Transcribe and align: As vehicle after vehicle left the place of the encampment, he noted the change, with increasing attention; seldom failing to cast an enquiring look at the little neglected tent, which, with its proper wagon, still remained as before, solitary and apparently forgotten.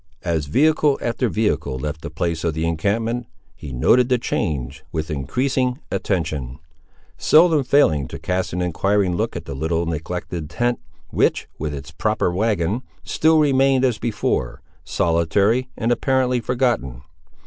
As 0.23 0.47
vehicle 0.47 0.97
after 0.99 1.29
vehicle 1.29 1.77
left 1.77 2.01
the 2.01 2.09
place 2.09 2.43
of 2.43 2.55
the 2.55 2.65
encampment, 2.65 3.27
he 3.55 3.71
noted 3.71 4.09
the 4.09 4.17
change, 4.17 4.83
with 4.91 5.11
increasing 5.11 5.77
attention; 5.91 6.57
seldom 7.19 7.63
failing 7.63 8.07
to 8.07 8.17
cast 8.17 8.51
an 8.51 8.63
enquiring 8.63 9.15
look 9.15 9.35
at 9.35 9.45
the 9.45 9.53
little 9.53 9.85
neglected 9.85 10.49
tent, 10.49 10.79
which, 11.11 11.47
with 11.59 11.71
its 11.75 11.91
proper 11.91 12.31
wagon, 12.31 12.81
still 13.03 13.37
remained 13.37 13.85
as 13.85 13.99
before, 13.99 14.63
solitary 14.83 15.69
and 15.77 15.91
apparently 15.91 16.39
forgotten. 16.41 17.03